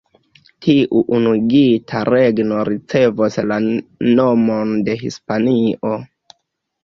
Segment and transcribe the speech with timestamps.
[0.67, 3.59] Tiu unuigita regno ricevos la
[4.21, 5.93] nomon de Hispanio.